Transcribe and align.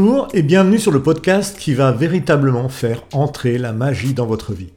Bonjour 0.00 0.28
et 0.32 0.42
bienvenue 0.42 0.78
sur 0.78 0.92
le 0.92 1.02
podcast 1.02 1.58
qui 1.58 1.74
va 1.74 1.90
véritablement 1.90 2.68
faire 2.68 3.02
entrer 3.12 3.58
la 3.58 3.72
magie 3.72 4.14
dans 4.14 4.26
votre 4.26 4.52
vie. 4.52 4.72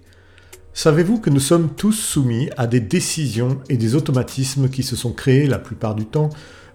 Savez-vous 0.73 1.19
que 1.19 1.29
nous 1.29 1.39
sommes 1.39 1.69
tous 1.69 1.91
soumis 1.91 2.49
à 2.57 2.65
des 2.65 2.79
décisions 2.79 3.59
et 3.69 3.77
des 3.77 3.93
automatismes 3.93 4.67
qui 4.67 4.81
se 4.81 4.95
sont 4.95 5.13
créés 5.13 5.45
la 5.45 5.59
plupart 5.59 5.93
du 5.93 6.05
temps 6.05 6.29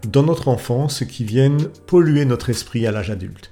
dans 0.07 0.23
notre 0.23 0.47
enfance 0.47 1.03
et 1.03 1.09
qui 1.09 1.25
viennent 1.25 1.67
polluer 1.89 2.25
notre 2.25 2.49
esprit 2.49 2.87
à 2.87 2.93
l'âge 2.93 3.11
adulte? 3.11 3.51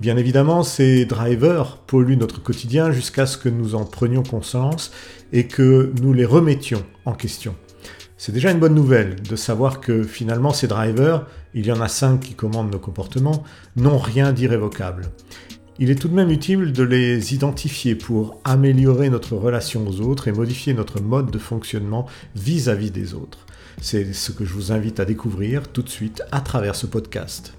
Bien 0.00 0.16
évidemment, 0.16 0.62
ces 0.62 1.04
drivers 1.04 1.76
polluent 1.86 2.16
notre 2.16 2.42
quotidien 2.42 2.92
jusqu'à 2.92 3.26
ce 3.26 3.36
que 3.36 3.50
nous 3.50 3.74
en 3.74 3.84
prenions 3.84 4.22
conscience 4.22 4.90
et 5.34 5.48
que 5.48 5.92
nous 6.00 6.14
les 6.14 6.24
remettions 6.24 6.82
en 7.04 7.12
question. 7.12 7.54
C'est 8.22 8.32
déjà 8.32 8.50
une 8.50 8.58
bonne 8.58 8.74
nouvelle 8.74 9.16
de 9.22 9.34
savoir 9.34 9.80
que 9.80 10.02
finalement 10.02 10.52
ces 10.52 10.66
drivers, 10.66 11.26
il 11.54 11.64
y 11.64 11.72
en 11.72 11.80
a 11.80 11.88
cinq 11.88 12.20
qui 12.20 12.34
commandent 12.34 12.70
nos 12.70 12.78
comportements, 12.78 13.44
n'ont 13.76 13.96
rien 13.96 14.34
d'irrévocable. 14.34 15.06
Il 15.78 15.88
est 15.88 15.94
tout 15.94 16.08
de 16.08 16.14
même 16.14 16.28
utile 16.28 16.74
de 16.74 16.82
les 16.82 17.32
identifier 17.32 17.94
pour 17.94 18.38
améliorer 18.44 19.08
notre 19.08 19.36
relation 19.36 19.88
aux 19.88 20.02
autres 20.02 20.28
et 20.28 20.32
modifier 20.32 20.74
notre 20.74 21.00
mode 21.00 21.30
de 21.30 21.38
fonctionnement 21.38 22.04
vis-à-vis 22.36 22.90
des 22.90 23.14
autres. 23.14 23.46
C'est 23.80 24.12
ce 24.12 24.32
que 24.32 24.44
je 24.44 24.52
vous 24.52 24.70
invite 24.70 25.00
à 25.00 25.06
découvrir 25.06 25.68
tout 25.68 25.80
de 25.80 25.88
suite 25.88 26.22
à 26.30 26.42
travers 26.42 26.74
ce 26.74 26.84
podcast. 26.84 27.54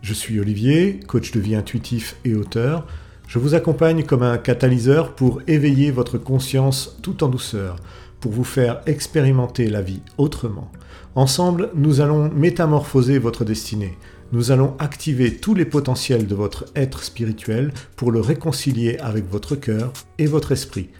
Je 0.00 0.14
suis 0.14 0.40
Olivier, 0.40 0.98
coach 1.06 1.30
de 1.30 1.40
vie 1.40 1.56
intuitif 1.56 2.16
et 2.24 2.34
auteur. 2.34 2.86
Je 3.26 3.38
vous 3.38 3.54
accompagne 3.54 4.04
comme 4.04 4.22
un 4.22 4.38
catalyseur 4.38 5.14
pour 5.14 5.42
éveiller 5.46 5.90
votre 5.90 6.16
conscience 6.16 6.96
tout 7.02 7.22
en 7.22 7.28
douceur 7.28 7.76
pour 8.20 8.32
vous 8.32 8.44
faire 8.44 8.80
expérimenter 8.86 9.68
la 9.68 9.82
vie 9.82 10.02
autrement. 10.16 10.70
Ensemble, 11.14 11.70
nous 11.74 12.00
allons 12.00 12.30
métamorphoser 12.30 13.18
votre 13.18 13.44
destinée. 13.44 13.96
Nous 14.32 14.50
allons 14.50 14.74
activer 14.78 15.36
tous 15.36 15.54
les 15.54 15.64
potentiels 15.64 16.26
de 16.26 16.34
votre 16.34 16.66
être 16.76 17.02
spirituel 17.02 17.72
pour 17.96 18.12
le 18.12 18.20
réconcilier 18.20 18.98
avec 18.98 19.28
votre 19.30 19.56
cœur 19.56 19.92
et 20.18 20.26
votre 20.26 20.52
esprit. 20.52 20.90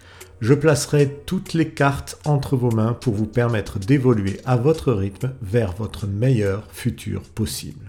Je 0.41 0.53
placerai 0.53 1.21
toutes 1.25 1.53
les 1.53 1.69
cartes 1.69 2.17
entre 2.25 2.55
vos 2.55 2.71
mains 2.71 2.93
pour 2.93 3.13
vous 3.13 3.27
permettre 3.27 3.77
d'évoluer 3.77 4.39
à 4.45 4.55
votre 4.55 4.93
rythme 4.93 5.33
vers 5.41 5.73
votre 5.73 6.07
meilleur 6.07 6.63
futur 6.71 7.21
possible. 7.21 7.88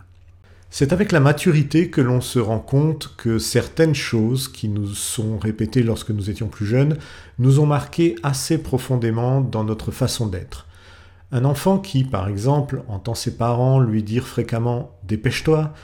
C'est 0.72 0.92
avec 0.92 1.10
la 1.10 1.18
maturité 1.18 1.90
que 1.90 2.00
l'on 2.00 2.20
se 2.20 2.38
rend 2.38 2.60
compte 2.60 3.12
que 3.16 3.40
certaines 3.40 3.94
choses 3.94 4.46
qui 4.46 4.68
nous 4.68 4.86
sont 4.86 5.36
répétées 5.36 5.82
lorsque 5.82 6.10
nous 6.10 6.30
étions 6.30 6.46
plus 6.46 6.64
jeunes 6.64 6.96
nous 7.40 7.58
ont 7.58 7.66
marqué 7.66 8.14
assez 8.22 8.56
profondément 8.56 9.40
dans 9.40 9.64
notre 9.64 9.90
façon 9.90 10.28
d'être. 10.28 10.68
Un 11.32 11.44
enfant 11.44 11.78
qui, 11.78 12.04
par 12.04 12.28
exemple, 12.28 12.82
entend 12.86 13.14
ses 13.14 13.36
parents 13.36 13.80
lui 13.80 14.04
dire 14.04 14.28
fréquemment⁇ 14.28 14.96
Dépêche-toi⁇ 15.08 15.72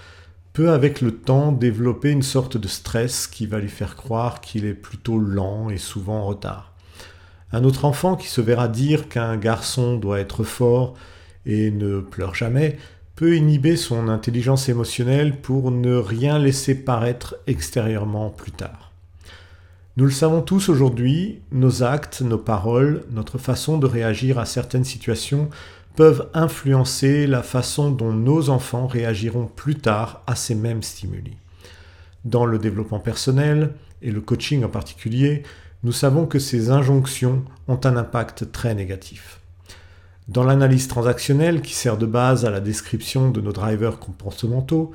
peut 0.53 0.71
avec 0.71 1.01
le 1.01 1.11
temps 1.11 1.51
développer 1.51 2.11
une 2.11 2.23
sorte 2.23 2.57
de 2.57 2.69
stress 2.69 3.27
qui 3.27 3.47
va 3.47 3.59
lui 3.59 3.69
faire 3.69 3.97
croire 3.97 4.41
qu'il 4.41 4.65
est 4.65 4.73
plutôt 4.73 5.19
lent 5.19 5.69
et 5.69 5.79
souvent 5.79 6.21
en 6.21 6.27
retard. 6.27 6.73
Un 7.53 7.65
autre 7.65 7.85
enfant 7.85 8.15
qui 8.15 8.29
se 8.29 8.41
verra 8.41 8.69
dire 8.69 9.09
qu'un 9.09 9.37
garçon 9.37 9.97
doit 9.97 10.21
être 10.21 10.45
fort 10.45 10.95
et 11.45 11.71
ne 11.71 12.01
pleure 12.01 12.35
jamais 12.35 12.79
peut 13.17 13.35
inhiber 13.35 13.77
son 13.77 14.09
intelligence 14.09 14.69
émotionnelle 14.69 15.41
pour 15.41 15.71
ne 15.71 15.97
rien 15.97 16.39
laisser 16.39 16.75
paraître 16.75 17.37
extérieurement 17.47 18.29
plus 18.29 18.53
tard. 18.53 18.93
Nous 19.97 20.05
le 20.05 20.11
savons 20.11 20.43
tous 20.43 20.69
aujourd'hui, 20.69 21.41
nos 21.51 21.83
actes, 21.83 22.21
nos 22.21 22.39
paroles, 22.39 23.05
notre 23.11 23.39
façon 23.39 23.79
de 23.79 23.87
réagir 23.87 24.39
à 24.39 24.45
certaines 24.45 24.85
situations 24.85 25.49
peuvent 25.97 26.29
influencer 26.35 27.27
la 27.27 27.43
façon 27.43 27.91
dont 27.91 28.13
nos 28.13 28.51
enfants 28.51 28.87
réagiront 28.87 29.47
plus 29.47 29.77
tard 29.77 30.23
à 30.27 30.37
ces 30.37 30.55
mêmes 30.55 30.83
stimuli. 30.83 31.39
Dans 32.27 32.45
le 32.45 32.59
développement 32.59 33.01
personnel, 33.01 33.73
et 34.03 34.11
le 34.11 34.21
coaching 34.21 34.63
en 34.63 34.69
particulier, 34.69 35.43
nous 35.83 35.93
savons 35.93 36.27
que 36.27 36.39
ces 36.39 36.71
injonctions 36.71 37.45
ont 37.67 37.81
un 37.85 37.97
impact 37.97 38.53
très 38.53 38.75
négatif. 38.75 39.41
Dans 40.29 40.43
l'analyse 40.43 40.89
transactionnelle 40.89 41.63
qui 41.63 41.73
sert 41.73 41.97
de 41.97 42.07
base 42.07 42.45
à 42.45 42.51
la 42.51 42.61
description 42.61 43.31
de 43.31 43.41
nos 43.41 43.53
drivers 43.53 44.01
comportementaux, 44.01 44.91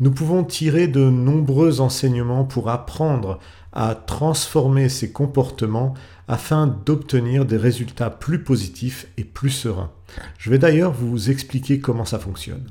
nous 0.00 0.10
pouvons 0.10 0.42
tirer 0.42 0.88
de 0.88 1.10
nombreux 1.10 1.82
enseignements 1.82 2.44
pour 2.44 2.70
apprendre 2.70 3.38
à 3.74 3.94
transformer 3.94 4.88
ces 4.88 5.12
comportements 5.12 5.92
afin 6.28 6.66
d'obtenir 6.66 7.44
des 7.44 7.58
résultats 7.58 8.08
plus 8.08 8.42
positifs 8.42 9.06
et 9.18 9.24
plus 9.24 9.50
sereins. 9.50 9.90
Je 10.38 10.48
vais 10.48 10.58
d'ailleurs 10.58 10.92
vous 10.92 11.30
expliquer 11.30 11.80
comment 11.80 12.06
ça 12.06 12.18
fonctionne. 12.18 12.64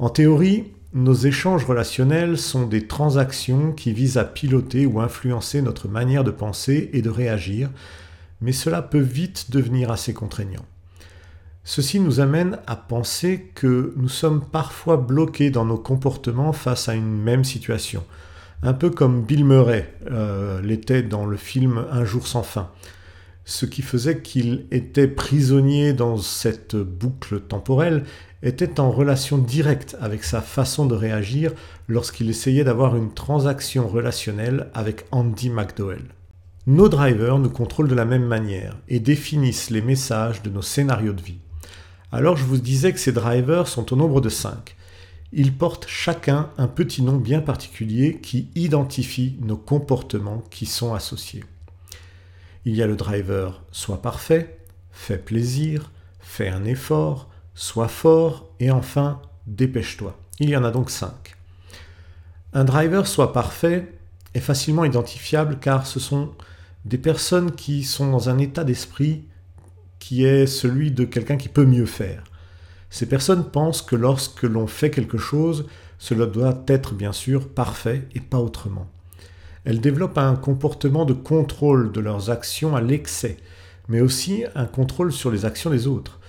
En 0.00 0.08
théorie, 0.08 0.72
nos 0.94 1.14
échanges 1.14 1.64
relationnels 1.64 2.38
sont 2.38 2.66
des 2.66 2.88
transactions 2.88 3.70
qui 3.70 3.92
visent 3.92 4.18
à 4.18 4.24
piloter 4.24 4.86
ou 4.86 5.00
influencer 5.00 5.62
notre 5.62 5.86
manière 5.86 6.24
de 6.24 6.32
penser 6.32 6.90
et 6.92 7.02
de 7.02 7.10
réagir, 7.10 7.70
mais 8.40 8.52
cela 8.52 8.82
peut 8.82 8.98
vite 8.98 9.52
devenir 9.52 9.92
assez 9.92 10.12
contraignant. 10.12 10.64
Ceci 11.66 11.98
nous 11.98 12.20
amène 12.20 12.58
à 12.66 12.76
penser 12.76 13.50
que 13.54 13.94
nous 13.96 14.10
sommes 14.10 14.44
parfois 14.44 14.98
bloqués 14.98 15.48
dans 15.50 15.64
nos 15.64 15.78
comportements 15.78 16.52
face 16.52 16.90
à 16.90 16.94
une 16.94 17.16
même 17.16 17.42
situation, 17.42 18.04
un 18.62 18.74
peu 18.74 18.90
comme 18.90 19.22
Bill 19.22 19.46
Murray 19.46 19.94
euh, 20.10 20.60
l'était 20.60 21.02
dans 21.02 21.24
le 21.24 21.38
film 21.38 21.86
Un 21.90 22.04
jour 22.04 22.26
sans 22.26 22.42
fin, 22.42 22.70
ce 23.46 23.64
qui 23.64 23.80
faisait 23.80 24.20
qu'il 24.20 24.66
était 24.72 25.08
prisonnier 25.08 25.94
dans 25.94 26.18
cette 26.18 26.76
boucle 26.76 27.40
temporelle 27.40 28.04
était 28.42 28.78
en 28.78 28.90
relation 28.90 29.38
directe 29.38 29.96
avec 30.02 30.22
sa 30.22 30.42
façon 30.42 30.84
de 30.84 30.94
réagir 30.94 31.52
lorsqu'il 31.88 32.28
essayait 32.28 32.64
d'avoir 32.64 32.94
une 32.94 33.14
transaction 33.14 33.88
relationnelle 33.88 34.68
avec 34.74 35.06
Andy 35.12 35.48
McDowell. 35.48 36.04
Nos 36.66 36.90
drivers 36.90 37.38
nous 37.38 37.50
contrôlent 37.50 37.88
de 37.88 37.94
la 37.94 38.04
même 38.04 38.26
manière 38.26 38.76
et 38.88 39.00
définissent 39.00 39.70
les 39.70 39.82
messages 39.82 40.42
de 40.42 40.50
nos 40.50 40.62
scénarios 40.62 41.14
de 41.14 41.22
vie. 41.22 41.38
Alors 42.14 42.36
je 42.36 42.44
vous 42.44 42.58
disais 42.58 42.92
que 42.92 43.00
ces 43.00 43.10
drivers 43.10 43.66
sont 43.66 43.92
au 43.92 43.96
nombre 43.96 44.20
de 44.20 44.28
5. 44.28 44.76
Ils 45.32 45.52
portent 45.52 45.88
chacun 45.88 46.48
un 46.58 46.68
petit 46.68 47.02
nom 47.02 47.16
bien 47.16 47.40
particulier 47.40 48.20
qui 48.22 48.50
identifie 48.54 49.36
nos 49.40 49.56
comportements 49.56 50.44
qui 50.48 50.66
sont 50.66 50.94
associés. 50.94 51.42
Il 52.66 52.76
y 52.76 52.84
a 52.84 52.86
le 52.86 52.94
driver 52.94 53.64
Sois 53.72 54.00
parfait, 54.00 54.60
Fais 54.92 55.18
plaisir, 55.18 55.90
Fais 56.20 56.48
un 56.48 56.64
effort, 56.64 57.28
Sois 57.56 57.88
fort 57.88 58.48
et 58.60 58.70
enfin 58.70 59.20
Dépêche-toi. 59.48 60.16
Il 60.38 60.50
y 60.50 60.56
en 60.56 60.62
a 60.62 60.70
donc 60.70 60.90
5. 60.90 61.10
Un 62.52 62.62
driver 62.62 63.08
Sois 63.08 63.32
parfait 63.32 63.92
est 64.34 64.40
facilement 64.40 64.84
identifiable 64.84 65.58
car 65.58 65.84
ce 65.84 65.98
sont 65.98 66.30
des 66.84 66.98
personnes 66.98 67.50
qui 67.50 67.82
sont 67.82 68.08
dans 68.08 68.28
un 68.28 68.38
état 68.38 68.62
d'esprit 68.62 69.24
qui 70.04 70.26
est 70.26 70.46
celui 70.46 70.90
de 70.90 71.04
quelqu'un 71.04 71.38
qui 71.38 71.48
peut 71.48 71.64
mieux 71.64 71.86
faire. 71.86 72.24
Ces 72.90 73.06
personnes 73.06 73.50
pensent 73.50 73.80
que 73.80 73.96
lorsque 73.96 74.42
l'on 74.42 74.66
fait 74.66 74.90
quelque 74.90 75.16
chose, 75.16 75.64
cela 75.98 76.26
doit 76.26 76.62
être 76.66 76.92
bien 76.92 77.12
sûr 77.12 77.48
parfait 77.48 78.06
et 78.14 78.20
pas 78.20 78.36
autrement. 78.36 78.86
Elles 79.64 79.80
développent 79.80 80.18
un 80.18 80.36
comportement 80.36 81.06
de 81.06 81.14
contrôle 81.14 81.90
de 81.90 82.00
leurs 82.00 82.28
actions 82.28 82.76
à 82.76 82.82
l'excès, 82.82 83.38
mais 83.88 84.02
aussi 84.02 84.44
un 84.54 84.66
contrôle 84.66 85.10
sur 85.10 85.30
les 85.30 85.46
actions 85.46 85.70
des 85.70 85.86
autres. 85.86 86.20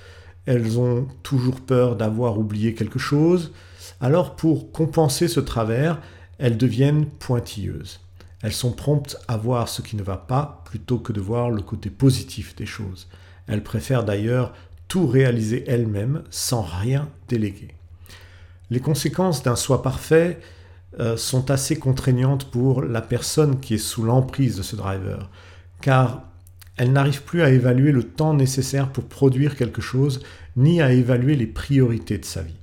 Elles 0.46 0.80
ont 0.80 1.10
toujours 1.22 1.60
peur 1.60 1.98
d'avoir 1.98 2.40
oublié 2.40 2.76
quelque 2.76 2.98
chose, 2.98 3.52
alors 4.00 4.38
pour 4.38 4.72
compenser 4.72 5.28
ce 5.28 5.42
travers, 5.42 6.00
elles 6.38 6.58
deviennent 6.58 7.08
pointilleuses. 7.08 8.00
Elles 8.42 8.54
sont 8.54 8.72
promptes 8.72 9.18
à 9.28 9.36
voir 9.36 9.68
ce 9.68 9.82
qui 9.82 9.98
ne 9.98 10.04
va 10.04 10.16
pas 10.16 10.64
plutôt 10.64 10.98
que 10.98 11.12
de 11.12 11.20
voir 11.20 11.50
le 11.50 11.62
côté 11.62 11.90
positif 11.90 12.56
des 12.56 12.66
choses. 12.66 13.10
Elle 13.48 13.64
préfère 13.64 14.04
d'ailleurs 14.04 14.54
tout 14.88 15.08
réaliser 15.08 15.64
elle-même 15.68 16.24
sans 16.30 16.62
rien 16.62 17.10
déléguer. 17.28 17.70
Les 18.70 18.80
conséquences 18.80 19.44
d'un 19.44 19.56
soi 19.56 19.82
parfait 19.84 20.40
euh, 21.00 21.18
sont 21.18 21.52
assez 21.52 21.78
contraignantes 21.78 22.50
pour 22.52 22.82
la 22.82 23.02
personne 23.02 23.60
qui 23.60 23.76
est 23.76 23.80
sous 23.80 24.04
l'emprise 24.04 24.58
de 24.58 24.64
ce 24.64 24.76
driver, 24.76 25.30
car 25.82 26.24
elle 26.78 26.92
n'arrive 26.92 27.24
plus 27.24 27.42
à 27.42 27.50
évaluer 27.50 27.92
le 27.92 28.04
temps 28.04 28.34
nécessaire 28.34 28.90
pour 28.90 29.06
produire 29.06 29.56
quelque 29.56 29.82
chose, 29.82 30.22
ni 30.56 30.82
à 30.82 30.92
évaluer 30.92 31.36
les 31.36 31.48
priorités 31.48 32.18
de 32.18 32.26
sa 32.26 32.42
vie. 32.42 32.56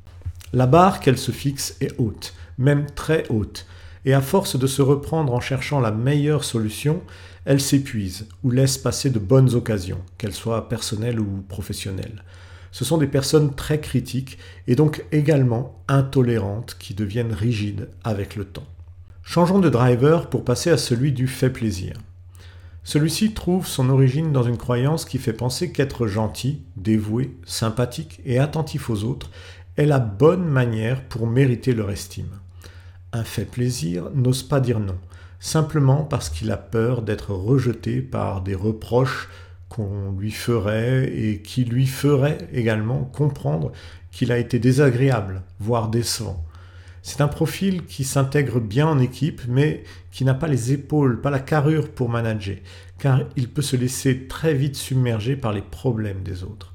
La 0.52 0.66
barre 0.66 1.00
qu'elle 1.00 1.18
se 1.18 1.32
fixe 1.32 1.76
est 1.80 1.94
haute, 1.98 2.34
même 2.58 2.86
très 2.86 3.24
haute, 3.28 3.66
et 4.04 4.12
à 4.12 4.20
force 4.20 4.58
de 4.58 4.66
se 4.66 4.82
reprendre 4.82 5.32
en 5.32 5.40
cherchant 5.40 5.80
la 5.80 5.92
meilleure 5.92 6.44
solution, 6.44 7.02
elle 7.44 7.60
s'épuise 7.60 8.26
ou 8.42 8.50
laisse 8.50 8.78
passer 8.78 9.10
de 9.10 9.18
bonnes 9.18 9.54
occasions, 9.54 10.00
qu'elles 10.18 10.34
soient 10.34 10.68
personnelles 10.68 11.20
ou 11.20 11.44
professionnelles. 11.48 12.22
Ce 12.70 12.84
sont 12.84 12.98
des 12.98 13.06
personnes 13.06 13.54
très 13.54 13.80
critiques 13.80 14.38
et 14.66 14.76
donc 14.76 15.04
également 15.12 15.82
intolérantes 15.88 16.76
qui 16.78 16.94
deviennent 16.94 17.34
rigides 17.34 17.88
avec 18.04 18.36
le 18.36 18.44
temps. 18.44 18.66
Changeons 19.22 19.58
de 19.58 19.68
driver 19.68 20.28
pour 20.28 20.44
passer 20.44 20.70
à 20.70 20.78
celui 20.78 21.12
du 21.12 21.26
fait 21.26 21.50
plaisir. 21.50 21.94
Celui-ci 22.84 23.32
trouve 23.32 23.66
son 23.66 23.90
origine 23.90 24.32
dans 24.32 24.42
une 24.42 24.56
croyance 24.56 25.04
qui 25.04 25.18
fait 25.18 25.32
penser 25.32 25.70
qu'être 25.70 26.06
gentil, 26.06 26.62
dévoué, 26.76 27.36
sympathique 27.44 28.20
et 28.24 28.38
attentif 28.38 28.90
aux 28.90 29.04
autres 29.04 29.30
est 29.76 29.86
la 29.86 30.00
bonne 30.00 30.44
manière 30.44 31.04
pour 31.04 31.26
mériter 31.26 31.74
leur 31.74 31.90
estime. 31.90 32.40
un 33.12 33.24
fait 33.24 33.44
plaisir, 33.44 34.10
n'ose 34.14 34.42
pas 34.42 34.58
dire 34.58 34.80
non, 34.80 34.98
simplement 35.42 36.04
parce 36.04 36.30
qu'il 36.30 36.52
a 36.52 36.56
peur 36.56 37.02
d'être 37.02 37.32
rejeté 37.32 38.00
par 38.00 38.42
des 38.42 38.54
reproches 38.54 39.28
qu'on 39.68 40.12
lui 40.12 40.30
ferait 40.30 41.12
et 41.12 41.42
qui 41.42 41.64
lui 41.64 41.88
feraient 41.88 42.38
également 42.52 43.04
comprendre 43.04 43.72
qu'il 44.12 44.30
a 44.30 44.38
été 44.38 44.60
désagréable, 44.60 45.42
voire 45.58 45.88
décevant. 45.88 46.44
C'est 47.02 47.20
un 47.20 47.28
profil 47.28 47.84
qui 47.86 48.04
s'intègre 48.04 48.60
bien 48.60 48.86
en 48.86 49.00
équipe, 49.00 49.42
mais 49.48 49.82
qui 50.12 50.24
n'a 50.24 50.34
pas 50.34 50.46
les 50.46 50.72
épaules, 50.72 51.20
pas 51.20 51.30
la 51.30 51.40
carrure 51.40 51.90
pour 51.90 52.08
manager, 52.08 52.58
car 53.00 53.22
il 53.34 53.48
peut 53.48 53.62
se 53.62 53.74
laisser 53.74 54.28
très 54.28 54.54
vite 54.54 54.76
submerger 54.76 55.34
par 55.34 55.52
les 55.52 55.62
problèmes 55.62 56.22
des 56.22 56.44
autres. 56.44 56.72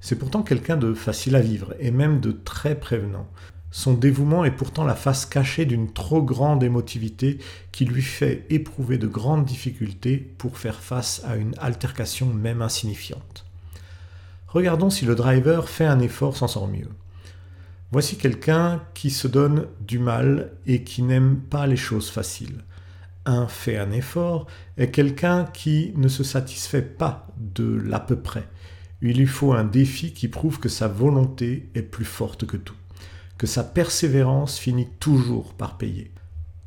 C'est 0.00 0.16
pourtant 0.16 0.44
quelqu'un 0.44 0.76
de 0.76 0.94
facile 0.94 1.34
à 1.34 1.40
vivre, 1.40 1.74
et 1.80 1.90
même 1.90 2.20
de 2.20 2.30
très 2.30 2.78
prévenant. 2.78 3.26
Son 3.76 3.92
dévouement 3.92 4.46
est 4.46 4.52
pourtant 4.52 4.84
la 4.84 4.94
face 4.94 5.26
cachée 5.26 5.66
d'une 5.66 5.92
trop 5.92 6.22
grande 6.22 6.62
émotivité 6.62 7.36
qui 7.72 7.84
lui 7.84 8.00
fait 8.00 8.46
éprouver 8.48 8.96
de 8.96 9.06
grandes 9.06 9.44
difficultés 9.44 10.16
pour 10.16 10.56
faire 10.56 10.80
face 10.80 11.20
à 11.26 11.36
une 11.36 11.54
altercation 11.58 12.32
même 12.32 12.62
insignifiante. 12.62 13.44
Regardons 14.48 14.88
si 14.88 15.04
le 15.04 15.14
driver 15.14 15.68
fait 15.68 15.84
un 15.84 16.00
effort 16.00 16.38
s'en 16.38 16.48
sort 16.48 16.68
mieux. 16.68 16.88
Voici 17.92 18.16
quelqu'un 18.16 18.82
qui 18.94 19.10
se 19.10 19.28
donne 19.28 19.66
du 19.86 19.98
mal 19.98 20.52
et 20.66 20.82
qui 20.82 21.02
n'aime 21.02 21.36
pas 21.36 21.66
les 21.66 21.76
choses 21.76 22.08
faciles. 22.08 22.64
Un 23.26 23.46
fait 23.46 23.76
un 23.76 23.92
effort 23.92 24.46
est 24.78 24.90
quelqu'un 24.90 25.44
qui 25.44 25.92
ne 25.96 26.08
se 26.08 26.24
satisfait 26.24 26.80
pas 26.80 27.26
de 27.36 27.74
l'à 27.84 28.00
peu 28.00 28.16
près. 28.16 28.48
Il 29.02 29.18
lui 29.18 29.26
faut 29.26 29.52
un 29.52 29.64
défi 29.64 30.14
qui 30.14 30.28
prouve 30.28 30.60
que 30.60 30.70
sa 30.70 30.88
volonté 30.88 31.68
est 31.74 31.82
plus 31.82 32.06
forte 32.06 32.46
que 32.46 32.56
tout, 32.56 32.74
que 33.38 33.46
sa 33.46 33.64
persévérance 33.64 34.58
finit 34.58 34.88
toujours 35.00 35.52
par 35.54 35.78
payer. 35.78 36.12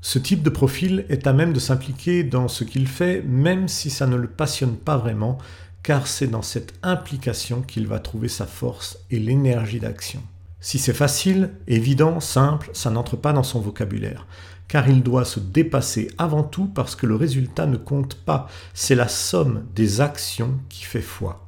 Ce 0.01 0.19
type 0.19 0.43
de 0.43 0.49
profil 0.49 1.05
est 1.09 1.27
à 1.27 1.33
même 1.33 1.51
de 1.51 1.59
s'impliquer 1.59 2.23
dans 2.23 2.47
ce 2.47 2.63
qu'il 2.63 2.87
fait 2.87 3.21
même 3.21 3.67
si 3.67 3.89
ça 3.89 4.07
ne 4.07 4.15
le 4.15 4.29
passionne 4.29 4.77
pas 4.77 4.97
vraiment, 4.97 5.37
car 5.83 6.07
c'est 6.07 6.27
dans 6.27 6.41
cette 6.41 6.73
implication 6.83 7.61
qu'il 7.61 7.87
va 7.87 7.99
trouver 7.99 8.29
sa 8.29 8.45
force 8.45 8.99
et 9.11 9.19
l'énergie 9.19 9.79
d'action. 9.79 10.21
Si 10.61 10.77
c'est 10.77 10.93
facile, 10.93 11.51
évident, 11.67 12.19
simple, 12.19 12.69
ça 12.73 12.91
n'entre 12.91 13.15
pas 13.15 13.33
dans 13.33 13.43
son 13.43 13.59
vocabulaire, 13.59 14.27
car 14.67 14.89
il 14.89 15.03
doit 15.03 15.25
se 15.25 15.39
dépasser 15.39 16.09
avant 16.17 16.43
tout 16.43 16.67
parce 16.67 16.95
que 16.95 17.05
le 17.05 17.15
résultat 17.15 17.65
ne 17.65 17.77
compte 17.77 18.15
pas, 18.15 18.47
c'est 18.73 18.95
la 18.95 19.07
somme 19.07 19.65
des 19.75 20.01
actions 20.01 20.59
qui 20.69 20.83
fait 20.83 21.01
foi. 21.01 21.47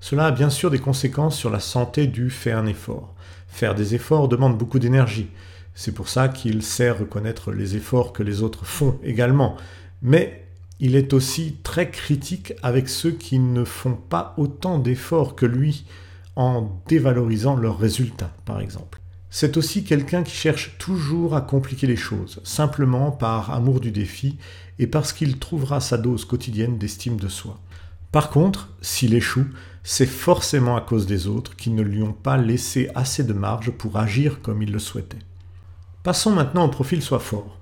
Cela 0.00 0.26
a 0.26 0.30
bien 0.30 0.48
sûr 0.48 0.70
des 0.70 0.78
conséquences 0.78 1.36
sur 1.36 1.50
la 1.50 1.60
santé 1.60 2.06
du 2.06 2.30
faire 2.30 2.58
un 2.58 2.66
effort. 2.66 3.14
Faire 3.50 3.74
des 3.74 3.94
efforts 3.94 4.28
demande 4.28 4.56
beaucoup 4.56 4.78
d'énergie. 4.78 5.28
C'est 5.74 5.92
pour 5.92 6.08
ça 6.08 6.28
qu'il 6.28 6.62
sait 6.62 6.90
reconnaître 6.90 7.52
les 7.52 7.76
efforts 7.76 8.12
que 8.12 8.22
les 8.22 8.42
autres 8.42 8.64
font 8.64 8.98
également. 9.02 9.56
Mais 10.02 10.46
il 10.78 10.96
est 10.96 11.12
aussi 11.12 11.56
très 11.62 11.90
critique 11.90 12.54
avec 12.62 12.88
ceux 12.88 13.12
qui 13.12 13.38
ne 13.38 13.64
font 13.64 13.94
pas 13.94 14.34
autant 14.38 14.78
d'efforts 14.78 15.36
que 15.36 15.46
lui, 15.46 15.84
en 16.36 16.80
dévalorisant 16.88 17.56
leurs 17.56 17.78
résultats, 17.78 18.34
par 18.46 18.60
exemple. 18.60 18.98
C'est 19.28 19.56
aussi 19.56 19.84
quelqu'un 19.84 20.22
qui 20.22 20.34
cherche 20.34 20.76
toujours 20.78 21.36
à 21.36 21.40
compliquer 21.40 21.86
les 21.86 21.96
choses, 21.96 22.40
simplement 22.44 23.10
par 23.12 23.52
amour 23.52 23.80
du 23.80 23.92
défi 23.92 24.38
et 24.78 24.86
parce 24.86 25.12
qu'il 25.12 25.38
trouvera 25.38 25.80
sa 25.80 25.98
dose 25.98 26.24
quotidienne 26.24 26.78
d'estime 26.78 27.16
de 27.16 27.28
soi. 27.28 27.60
Par 28.12 28.30
contre, 28.30 28.68
s'il 28.80 29.14
échoue, 29.14 29.46
c'est 29.82 30.06
forcément 30.06 30.76
à 30.76 30.80
cause 30.80 31.06
des 31.06 31.26
autres 31.26 31.56
qui 31.56 31.70
ne 31.70 31.82
lui 31.82 32.02
ont 32.02 32.12
pas 32.12 32.36
laissé 32.36 32.90
assez 32.94 33.24
de 33.24 33.32
marge 33.32 33.70
pour 33.70 33.96
agir 33.96 34.42
comme 34.42 34.62
il 34.62 34.72
le 34.72 34.78
souhaitait. 34.78 35.18
Passons 36.02 36.32
maintenant 36.32 36.64
au 36.64 36.68
profil 36.68 37.02
soit 37.02 37.20
fort. 37.20 37.58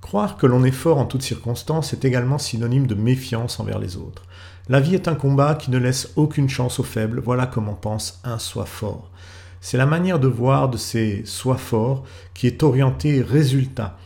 Croire 0.00 0.36
que 0.36 0.46
l'on 0.46 0.64
est 0.64 0.70
fort 0.70 0.98
en 0.98 1.04
toutes 1.04 1.22
circonstances 1.22 1.92
est 1.92 2.04
également 2.04 2.38
synonyme 2.38 2.86
de 2.86 2.94
méfiance 2.94 3.60
envers 3.60 3.78
les 3.78 3.96
autres. 3.96 4.22
La 4.68 4.80
vie 4.80 4.94
est 4.94 5.08
un 5.08 5.14
combat 5.14 5.54
qui 5.54 5.70
ne 5.70 5.78
laisse 5.78 6.12
aucune 6.16 6.48
chance 6.48 6.78
aux 6.78 6.84
faibles, 6.84 7.20
voilà 7.20 7.46
comment 7.46 7.74
pense 7.74 8.20
un 8.24 8.38
soi 8.38 8.64
fort. 8.64 9.10
C'est 9.60 9.76
la 9.76 9.86
manière 9.86 10.20
de 10.20 10.28
voir 10.28 10.68
de 10.68 10.76
ces 10.76 11.24
soi 11.24 11.56
forts 11.56 12.04
qui 12.32 12.46
est 12.46 12.62
orientée 12.62 13.22
résultat. 13.22 13.98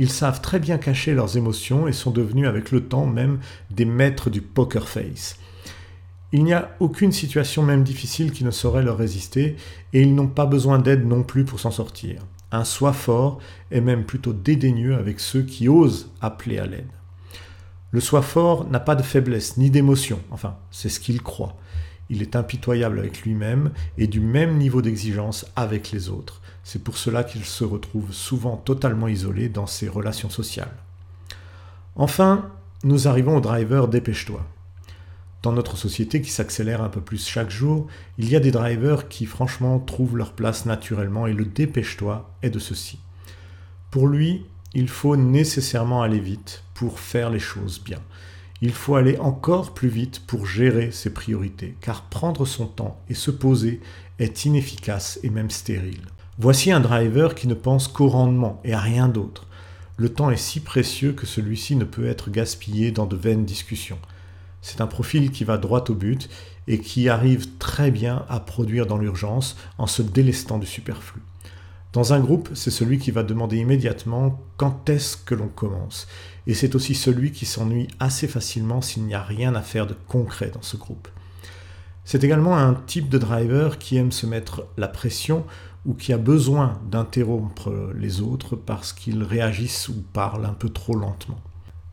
Ils 0.00 0.10
savent 0.10 0.40
très 0.40 0.58
bien 0.60 0.78
cacher 0.78 1.12
leurs 1.12 1.36
émotions 1.36 1.86
et 1.86 1.92
sont 1.92 2.10
devenus 2.10 2.48
avec 2.48 2.70
le 2.70 2.88
temps 2.88 3.04
même 3.04 3.38
des 3.70 3.84
maîtres 3.84 4.30
du 4.30 4.40
poker 4.40 4.88
face. 4.88 5.36
Il 6.32 6.42
n'y 6.42 6.54
a 6.54 6.74
aucune 6.80 7.12
situation 7.12 7.62
même 7.62 7.84
difficile 7.84 8.32
qui 8.32 8.42
ne 8.42 8.50
saurait 8.50 8.82
leur 8.82 8.96
résister 8.96 9.56
et 9.92 10.00
ils 10.00 10.14
n'ont 10.14 10.26
pas 10.26 10.46
besoin 10.46 10.78
d'aide 10.78 11.06
non 11.06 11.22
plus 11.22 11.44
pour 11.44 11.60
s'en 11.60 11.70
sortir. 11.70 12.22
Un 12.50 12.64
soi 12.64 12.94
fort 12.94 13.40
est 13.70 13.82
même 13.82 14.04
plutôt 14.04 14.32
dédaigneux 14.32 14.94
avec 14.94 15.20
ceux 15.20 15.42
qui 15.42 15.68
osent 15.68 16.10
appeler 16.22 16.58
à 16.58 16.64
l'aide. 16.64 16.88
Le 17.90 18.00
soi 18.00 18.22
fort 18.22 18.70
n'a 18.70 18.80
pas 18.80 18.94
de 18.94 19.02
faiblesse 19.02 19.58
ni 19.58 19.68
d'émotion, 19.68 20.18
enfin, 20.30 20.56
c'est 20.70 20.88
ce 20.88 20.98
qu'il 20.98 21.20
croit. 21.22 21.58
Il 22.08 22.22
est 22.22 22.36
impitoyable 22.36 23.00
avec 23.00 23.20
lui-même 23.20 23.70
et 23.98 24.06
du 24.06 24.20
même 24.20 24.56
niveau 24.56 24.80
d'exigence 24.80 25.44
avec 25.56 25.90
les 25.90 26.08
autres. 26.08 26.39
C'est 26.64 26.82
pour 26.84 26.96
cela 26.96 27.24
qu'il 27.24 27.44
se 27.44 27.64
retrouve 27.64 28.12
souvent 28.12 28.56
totalement 28.56 29.08
isolé 29.08 29.48
dans 29.48 29.66
ses 29.66 29.88
relations 29.88 30.30
sociales. 30.30 30.76
Enfin, 31.96 32.50
nous 32.84 33.08
arrivons 33.08 33.36
au 33.36 33.40
driver 33.40 33.88
dépêche-toi. 33.88 34.44
Dans 35.42 35.52
notre 35.52 35.76
société 35.76 36.20
qui 36.20 36.30
s'accélère 36.30 36.82
un 36.82 36.90
peu 36.90 37.00
plus 37.00 37.26
chaque 37.26 37.50
jour, 37.50 37.86
il 38.18 38.28
y 38.28 38.36
a 38.36 38.40
des 38.40 38.50
drivers 38.50 39.08
qui 39.08 39.24
franchement 39.24 39.78
trouvent 39.78 40.16
leur 40.16 40.32
place 40.32 40.66
naturellement 40.66 41.26
et 41.26 41.32
le 41.32 41.46
dépêche-toi 41.46 42.30
est 42.42 42.50
de 42.50 42.58
ceci. 42.58 42.98
Pour 43.90 44.06
lui, 44.06 44.44
il 44.74 44.88
faut 44.88 45.16
nécessairement 45.16 46.02
aller 46.02 46.20
vite 46.20 46.62
pour 46.74 47.00
faire 47.00 47.30
les 47.30 47.38
choses 47.38 47.82
bien. 47.82 47.98
Il 48.62 48.72
faut 48.72 48.96
aller 48.96 49.16
encore 49.18 49.72
plus 49.72 49.88
vite 49.88 50.20
pour 50.26 50.46
gérer 50.46 50.90
ses 50.90 51.12
priorités, 51.12 51.74
car 51.80 52.02
prendre 52.04 52.44
son 52.44 52.66
temps 52.66 53.00
et 53.08 53.14
se 53.14 53.30
poser 53.30 53.80
est 54.18 54.44
inefficace 54.44 55.18
et 55.22 55.30
même 55.30 55.50
stérile. 55.50 56.06
Voici 56.42 56.72
un 56.72 56.80
driver 56.80 57.34
qui 57.34 57.48
ne 57.48 57.54
pense 57.54 57.86
qu'au 57.86 58.08
rendement 58.08 58.62
et 58.64 58.72
à 58.72 58.80
rien 58.80 59.08
d'autre. 59.08 59.46
Le 59.98 60.08
temps 60.08 60.30
est 60.30 60.38
si 60.38 60.60
précieux 60.60 61.12
que 61.12 61.26
celui-ci 61.26 61.76
ne 61.76 61.84
peut 61.84 62.06
être 62.06 62.30
gaspillé 62.30 62.92
dans 62.92 63.04
de 63.04 63.14
vaines 63.14 63.44
discussions. 63.44 63.98
C'est 64.62 64.80
un 64.80 64.86
profil 64.86 65.32
qui 65.32 65.44
va 65.44 65.58
droit 65.58 65.84
au 65.90 65.94
but 65.94 66.30
et 66.66 66.78
qui 66.78 67.10
arrive 67.10 67.58
très 67.58 67.90
bien 67.90 68.24
à 68.30 68.40
produire 68.40 68.86
dans 68.86 68.96
l'urgence 68.96 69.58
en 69.76 69.86
se 69.86 70.00
délestant 70.00 70.56
du 70.56 70.66
superflu. 70.66 71.20
Dans 71.92 72.14
un 72.14 72.20
groupe, 72.20 72.48
c'est 72.54 72.70
celui 72.70 72.98
qui 72.98 73.10
va 73.10 73.22
demander 73.22 73.58
immédiatement 73.58 74.40
quand 74.56 74.88
est-ce 74.88 75.18
que 75.18 75.34
l'on 75.34 75.48
commence. 75.48 76.08
Et 76.46 76.54
c'est 76.54 76.74
aussi 76.74 76.94
celui 76.94 77.32
qui 77.32 77.44
s'ennuie 77.44 77.88
assez 77.98 78.26
facilement 78.26 78.80
s'il 78.80 79.02
n'y 79.02 79.12
a 79.12 79.22
rien 79.22 79.54
à 79.54 79.60
faire 79.60 79.86
de 79.86 79.94
concret 80.08 80.50
dans 80.54 80.62
ce 80.62 80.78
groupe. 80.78 81.08
C'est 82.06 82.24
également 82.24 82.56
un 82.56 82.74
type 82.74 83.08
de 83.08 83.18
driver 83.18 83.78
qui 83.78 83.96
aime 83.96 84.10
se 84.10 84.26
mettre 84.26 84.66
la 84.78 84.88
pression 84.88 85.44
ou 85.86 85.94
qui 85.94 86.12
a 86.12 86.18
besoin 86.18 86.80
d'interrompre 86.90 87.92
les 87.94 88.20
autres 88.20 88.56
parce 88.56 88.92
qu'ils 88.92 89.22
réagissent 89.22 89.88
ou 89.88 90.02
parlent 90.12 90.44
un 90.44 90.52
peu 90.52 90.68
trop 90.68 90.94
lentement. 90.94 91.40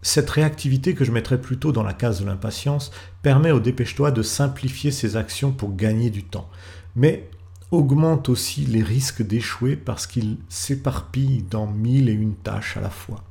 Cette 0.01 0.29
réactivité 0.29 0.94
que 0.94 1.06
je 1.06 1.12
mettrais 1.12 1.41
plutôt 1.41 1.72
dans 1.72 1.84
la 1.84 1.94
case 1.94 2.22
de 2.22 2.25
l'impatience 2.25 2.91
permet 3.22 3.51
au 3.51 3.60
dépêche-toi 3.60 4.12
de 4.12 4.22
simplifier 4.22 4.91
ses 4.91 5.15
actions 5.17 5.51
pour 5.51 5.75
gagner 5.75 6.10
du 6.10 6.24
temps. 6.24 6.50
Mais 6.96 7.29
augmente 7.72 8.29
aussi 8.29 8.65
les 8.65 8.84
risques 8.84 9.22
d'échouer 9.22 9.75
parce 9.75 10.08
qu'il 10.08 10.38
s'éparpille 10.50 11.44
dans 11.50 11.67
mille 11.67 12.10
et 12.10 12.13
une 12.13 12.36
tâches 12.36 12.77
à 12.77 12.82
la 12.82 12.89
fois. 12.89 13.24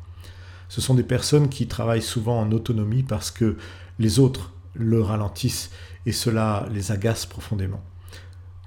Ce 0.68 0.80
sont 0.80 0.94
des 0.94 1.02
personnes 1.02 1.48
qui 1.48 1.66
travaillent 1.66 2.02
souvent 2.02 2.40
en 2.40 2.52
autonomie 2.52 3.02
parce 3.02 3.30
que 3.30 3.56
les 3.98 4.18
autres 4.18 4.52
le 4.74 5.00
ralentissent 5.00 5.70
et 6.04 6.12
cela 6.12 6.66
les 6.72 6.92
agace 6.92 7.24
profondément. 7.24 7.82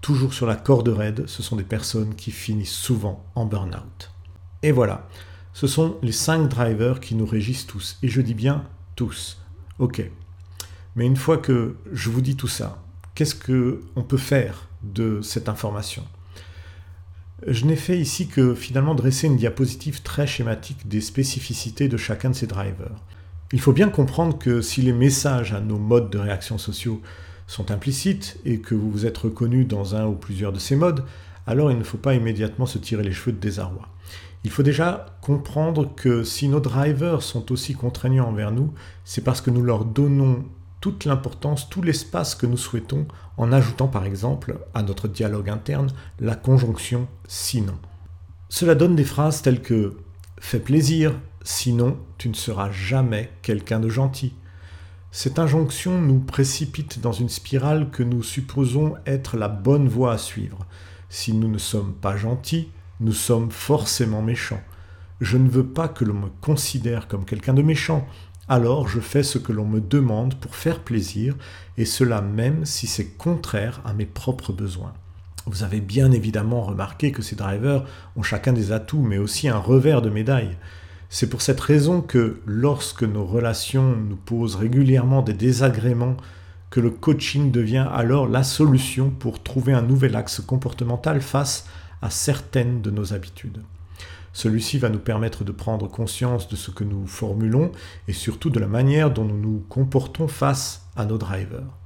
Toujours 0.02 0.34
sur 0.34 0.46
la 0.46 0.56
corde 0.56 0.88
raide, 0.90 1.26
ce 1.28 1.44
sont 1.44 1.56
des 1.56 1.64
personnes 1.64 2.16
qui 2.16 2.32
finissent 2.32 2.72
souvent 2.72 3.26
en 3.36 3.46
burn-out. 3.46 4.12
Et 4.64 4.72
voilà, 4.72 5.08
ce 5.54 5.68
sont 5.68 5.98
les 6.02 6.12
cinq 6.12 6.48
drivers 6.48 7.00
qui 7.00 7.16
nous 7.16 7.26
régissent 7.26 7.68
tous. 7.68 7.98
Et 8.02 8.08
je 8.08 8.22
dis 8.22 8.34
bien 8.34 8.64
tous. 8.96 9.42
Ok. 9.78 10.02
Mais 10.96 11.06
une 11.06 11.18
fois 11.18 11.38
que 11.38 11.76
je 11.92 12.10
vous 12.10 12.22
dis 12.22 12.36
tout 12.36 12.48
ça, 12.48 12.82
qu'est-ce 13.16 13.36
qu'on 13.36 14.04
peut 14.04 14.18
faire 14.18 14.68
de 14.84 15.22
cette 15.22 15.50
information? 15.50 16.06
Je 17.48 17.66
n'ai 17.66 17.78
fait 17.78 17.98
ici 17.98 18.28
que 18.28 18.54
finalement 18.54 18.96
dresser 18.96 19.28
une 19.28 19.38
diapositive 19.38 20.02
très 20.02 20.28
schématique 20.28 20.88
des 20.88 21.02
spécificités 21.02 21.88
de 21.88 21.96
chacun 21.96 22.30
de 22.30 22.36
ces 22.36 22.48
drivers. 22.48 23.02
Il 23.54 23.62
faut 23.62 23.72
bien 23.72 23.90
comprendre 23.90 24.38
que 24.38 24.62
si 24.62 24.82
les 24.82 24.94
messages 24.94 25.54
à 25.54 25.62
nos 25.62 25.80
modes 25.80 26.10
de 26.10 26.18
réaction 26.18 26.58
sociaux 26.58 27.02
sont 27.50 27.72
implicites 27.72 28.40
et 28.46 28.60
que 28.60 28.76
vous 28.76 28.92
vous 28.92 29.06
êtes 29.08 29.18
reconnu 29.18 29.66
dans 29.66 29.96
un 29.96 30.06
ou 30.06 30.14
plusieurs 30.14 30.54
de 30.54 30.60
ces 30.60 30.76
modes, 30.76 31.04
alors 31.48 31.72
il 31.72 31.80
ne 31.80 31.84
faut 31.84 31.98
pas 31.98 32.14
immédiatement 32.14 32.68
se 32.68 32.78
tirer 32.78 33.02
les 33.02 33.12
cheveux 33.12 33.32
de 33.32 33.40
désarroi. 33.40 33.90
Il 34.44 34.52
faut 34.52 34.62
déjà 34.62 35.18
comprendre 35.22 35.90
que 35.96 36.24
si 36.24 36.48
nos 36.48 36.60
drivers 36.60 37.24
sont 37.24 37.52
aussi 37.52 37.74
contraignants 37.74 38.30
envers 38.30 38.52
nous, 38.52 38.72
c'est 39.04 39.24
parce 39.24 39.42
que 39.42 39.50
nous 39.50 39.64
leur 39.64 39.84
donnons 39.84 40.46
toute 40.80 41.06
l'importance, 41.06 41.70
tout 41.70 41.82
l'espace 41.82 42.36
que 42.36 42.46
nous 42.46 42.56
souhaitons 42.56 43.08
en 43.36 43.52
ajoutant 43.52 43.88
par 43.88 44.06
exemple 44.06 44.60
à 44.76 44.84
notre 44.84 45.08
dialogue 45.08 45.50
interne 45.50 45.90
la 46.20 46.36
conjonction 46.36 47.08
sinon. 47.28 47.78
Cela 48.48 48.76
donne 48.76 48.96
des 48.96 49.04
phrases 49.04 49.42
telles 49.42 49.62
que 49.62 49.98
Fais 50.40 50.60
plaisir, 50.60 51.16
sinon 51.44 51.98
tu 52.18 52.30
ne 52.30 52.34
seras 52.34 52.72
jamais 52.72 53.32
quelqu'un 53.42 53.80
de 53.80 53.90
gentil. 53.90 54.34
Cette 55.12 55.40
injonction 55.40 56.00
nous 56.00 56.20
précipite 56.20 57.02
dans 57.02 57.12
une 57.12 57.30
spirale 57.30 57.90
que 57.90 58.04
nous 58.04 58.22
supposons 58.22 58.94
être 59.08 59.38
la 59.38 59.48
bonne 59.48 59.88
voie 59.88 60.14
à 60.14 60.18
suivre. 60.20 60.68
Si 61.10 61.34
nous 61.34 61.48
ne 61.48 61.58
sommes 61.58 61.94
pas 61.94 62.16
gentils, 62.16 62.70
nous 63.00 63.14
sommes 63.14 63.50
forcément 63.50 64.22
méchants. 64.22 64.62
Je 65.20 65.38
ne 65.38 65.50
veux 65.50 65.66
pas 65.66 65.88
que 65.88 66.06
l'on 66.06 66.14
me 66.14 66.30
considère 66.42 67.08
comme 67.08 67.26
quelqu'un 67.26 67.56
de 67.56 67.64
méchant, 67.64 68.08
alors 68.48 68.88
je 68.88 69.00
fais 69.00 69.24
ce 69.24 69.40
que 69.40 69.52
l'on 69.52 69.66
me 69.66 69.82
demande 69.82 70.36
pour 70.36 70.56
faire 70.56 70.80
plaisir, 70.80 71.36
et 71.78 71.86
cela 71.86 72.22
même 72.22 72.66
si 72.66 72.86
c'est 72.86 73.18
contraire 73.18 73.82
à 73.86 73.94
mes 73.94 74.06
propres 74.06 74.54
besoins. 74.54 74.94
Vous 75.48 75.64
avez 75.64 75.82
bien 75.82 76.12
évidemment 76.12 76.62
remarqué 76.62 77.12
que 77.12 77.24
ces 77.24 77.36
drivers 77.36 77.84
ont 78.16 78.22
chacun 78.22 78.54
des 78.54 78.72
atouts, 78.72 79.02
mais 79.02 79.18
aussi 79.18 79.48
un 79.48 79.58
revers 79.58 80.04
de 80.04 80.12
médaille. 80.12 80.56
C'est 81.12 81.28
pour 81.28 81.42
cette 81.42 81.60
raison 81.60 82.02
que 82.02 82.40
lorsque 82.46 83.02
nos 83.02 83.26
relations 83.26 83.96
nous 83.96 84.16
posent 84.16 84.56
régulièrement 84.56 85.24
des 85.24 85.34
désagréments, 85.34 86.16
que 86.70 86.80
le 86.80 86.92
coaching 86.92 87.50
devient 87.52 87.88
alors 87.92 88.28
la 88.28 88.44
solution 88.44 89.10
pour 89.10 89.42
trouver 89.42 89.74
un 89.74 89.82
nouvel 89.82 90.16
axe 90.16 90.40
comportemental 90.40 91.20
face 91.22 91.66
à 92.04 92.12
certaines 92.12 92.84
de 92.84 92.92
nos 92.92 93.12
habitudes. 93.12 93.64
Celui-ci 94.34 94.78
va 94.78 94.90
nous 94.90 95.00
permettre 95.00 95.44
de 95.44 95.52
prendre 95.52 95.90
conscience 95.90 96.48
de 96.48 96.56
ce 96.56 96.70
que 96.70 96.84
nous 96.84 97.08
formulons 97.08 97.72
et 98.08 98.14
surtout 98.14 98.52
de 98.52 98.60
la 98.60 98.68
manière 98.68 99.12
dont 99.12 99.26
nous 99.26 99.40
nous 99.40 99.66
comportons 99.68 100.28
face 100.28 100.88
à 100.96 101.06
nos 101.06 101.18
drivers. 101.18 101.79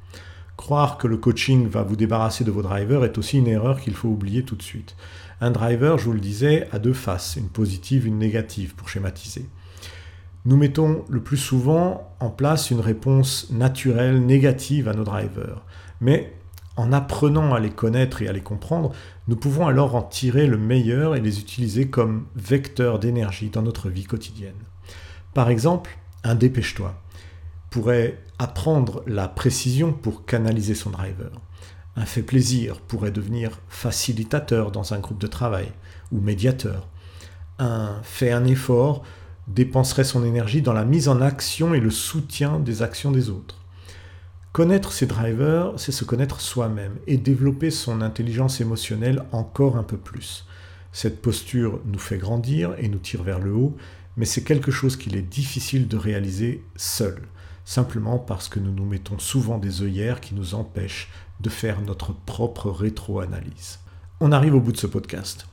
Croire 0.58 0.98
que 0.98 1.08
le 1.08 1.18
coaching 1.18 1.68
va 1.68 1.84
vous 1.84 1.96
débarrasser 1.96 2.44
de 2.44 2.52
vos 2.52 2.62
drivers 2.62 3.04
est 3.04 3.18
aussi 3.18 3.40
une 3.40 3.48
erreur 3.48 3.82
qu'il 3.82 3.96
faut 3.96 4.10
oublier 4.10 4.44
tout 4.44 4.56
de 4.56 4.62
suite. 4.62 4.96
Un 5.42 5.52
driver, 5.52 5.98
je 5.98 6.06
vous 6.06 6.14
le 6.14 6.20
disais, 6.20 6.68
a 6.72 6.80
deux 6.80 6.94
faces, 6.94 7.36
une 7.36 7.50
positive, 7.50 8.06
une 8.06 8.20
négative, 8.20 8.76
pour 8.76 8.88
schématiser. 8.88 9.48
Nous 10.46 10.58
mettons 10.58 11.06
le 11.10 11.22
plus 11.22 11.38
souvent 11.38 12.14
en 12.20 12.30
place 12.30 12.70
une 12.70 12.82
réponse 12.82 13.50
naturelle 13.50 14.26
négative 14.26 14.88
à 14.88 14.94
nos 14.94 15.04
drivers. 15.04 15.64
Mais 16.02 16.34
en 16.76 16.92
apprenant 16.92 17.54
à 17.54 17.60
les 17.60 17.70
connaître 17.70 18.22
et 18.22 18.28
à 18.28 18.34
les 18.34 18.42
comprendre, 18.42 18.92
nous 19.28 19.36
pouvons 19.36 19.68
alors 19.68 19.96
en 19.96 20.02
tirer 20.02 20.48
le 20.48 20.58
meilleur 20.58 21.16
et 21.16 21.22
les 21.22 21.40
utiliser 21.40 21.88
comme 21.88 22.26
vecteurs 22.36 23.00
d'énergie 23.00 23.50
dans 23.50 23.62
notre 23.62 23.90
vie 23.90 24.06
quotidienne. 24.06 24.54
Par 25.34 25.50
exemple, 25.50 25.98
un 26.24 26.36
dépêche-toi 26.36 26.96
pourrait 27.74 28.20
apprendre 28.38 29.02
la 29.08 29.28
précision 29.28 29.94
pour 29.94 30.26
canaliser 30.26 30.76
son 30.76 30.92
driver. 30.92 31.32
Un 31.96 32.06
fait 32.06 32.22
plaisir 32.22 32.80
pourrait 32.80 33.10
devenir 33.10 33.62
facilitateur 33.68 34.72
dans 34.72 34.94
un 34.94 35.00
groupe 35.00 35.18
de 35.18 35.26
travail 35.26 35.72
ou 36.12 36.22
médiateur. 36.22 36.88
Un 37.58 38.00
fait 38.04 38.32
un 38.32 38.46
effort 38.46 39.02
dépenserait 39.48 40.04
son 40.04 40.24
énergie 40.24 40.62
dans 40.62 40.74
la 40.74 40.86
mise 40.86 41.08
en 41.08 41.20
action 41.20 41.74
et 41.74 41.80
le 41.80 41.90
soutien 41.90 42.60
des 42.60 42.84
actions 42.84 43.10
des 43.10 43.32
autres. 43.32 43.58
Connaître 44.52 44.92
ses 44.92 45.08
drivers, 45.08 45.74
c'est 45.78 45.92
se 45.92 46.06
connaître 46.06 46.42
soi-même 46.42 46.98
et 47.08 47.18
développer 47.18 47.72
son 47.72 48.02
intelligence 48.02 48.62
émotionnelle 48.62 49.24
encore 49.32 49.78
un 49.78 49.84
peu 49.84 49.98
plus. 49.98 50.46
Cette 50.92 51.24
posture 51.24 51.80
nous 51.86 51.98
fait 51.98 52.20
grandir 52.20 52.76
et 52.78 52.88
nous 52.88 53.00
tire 53.00 53.24
vers 53.24 53.40
le 53.40 53.52
haut, 53.52 53.76
mais 54.16 54.26
c'est 54.26 54.44
quelque 54.44 54.70
chose 54.70 54.96
qu'il 54.96 55.16
est 55.16 55.24
difficile 55.24 55.88
de 55.88 55.98
réaliser 55.98 56.64
seul 56.76 57.20
simplement 57.66 58.20
parce 58.20 58.50
que 58.50 58.60
nous 58.60 58.72
nous 58.72 58.86
mettons 58.86 59.20
souvent 59.20 59.58
des 59.58 59.82
œillères 59.82 60.22
qui 60.22 60.36
nous 60.36 60.56
empêchent 60.56 61.10
de 61.40 61.50
faire 61.50 61.82
notre 61.82 62.14
propre 62.14 62.70
rétro-analyse. 62.70 63.80
On 64.20 64.32
arrive 64.32 64.56
au 64.56 64.62
bout 64.62 64.72
de 64.72 64.78
ce 64.78 64.88
podcast. 64.88 65.48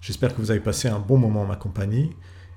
J'espère 0.00 0.34
que 0.34 0.40
vous 0.40 0.50
avez 0.50 0.60
passé 0.60 0.88
un 0.88 0.98
bon 0.98 1.18
moment 1.18 1.42
en 1.42 1.46
ma 1.46 1.56
compagnie. 1.56 2.10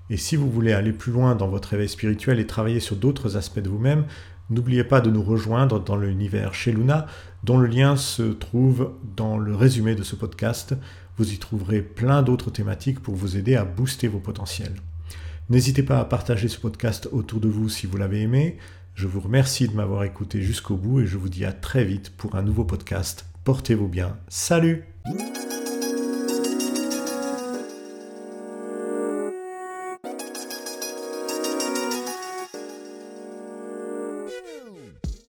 Et 0.09 0.17
si 0.17 0.35
vous 0.35 0.49
voulez 0.49 0.73
aller 0.73 0.93
plus 0.93 1.11
loin 1.11 1.35
dans 1.35 1.47
votre 1.47 1.73
éveil 1.73 1.89
spirituel 1.89 2.39
et 2.39 2.47
travailler 2.47 2.79
sur 2.79 2.95
d'autres 2.95 3.37
aspects 3.37 3.59
de 3.59 3.69
vous-même, 3.69 4.05
n'oubliez 4.49 4.83
pas 4.83 5.01
de 5.01 5.09
nous 5.09 5.23
rejoindre 5.23 5.79
dans 5.79 5.95
l'univers 5.95 6.53
chez 6.53 6.71
Luna, 6.71 7.05
dont 7.43 7.57
le 7.57 7.67
lien 7.67 7.95
se 7.95 8.23
trouve 8.23 8.93
dans 9.15 9.37
le 9.37 9.55
résumé 9.55 9.95
de 9.95 10.03
ce 10.03 10.15
podcast. 10.15 10.75
Vous 11.17 11.33
y 11.33 11.37
trouverez 11.37 11.81
plein 11.81 12.23
d'autres 12.23 12.51
thématiques 12.51 13.01
pour 13.01 13.15
vous 13.15 13.37
aider 13.37 13.55
à 13.55 13.65
booster 13.65 14.07
vos 14.07 14.19
potentiels. 14.19 14.75
N'hésitez 15.49 15.83
pas 15.83 15.99
à 15.99 16.05
partager 16.05 16.47
ce 16.47 16.57
podcast 16.57 17.09
autour 17.11 17.39
de 17.39 17.49
vous 17.49 17.69
si 17.69 17.85
vous 17.85 17.97
l'avez 17.97 18.21
aimé. 18.21 18.57
Je 18.95 19.07
vous 19.07 19.19
remercie 19.19 19.67
de 19.67 19.73
m'avoir 19.73 20.03
écouté 20.03 20.41
jusqu'au 20.41 20.75
bout 20.75 21.01
et 21.01 21.07
je 21.07 21.17
vous 21.17 21.29
dis 21.29 21.45
à 21.45 21.51
très 21.51 21.83
vite 21.83 22.11
pour 22.11 22.35
un 22.35 22.43
nouveau 22.43 22.63
podcast. 22.63 23.25
Portez-vous 23.43 23.87
bien. 23.87 24.17
Salut 24.27 24.85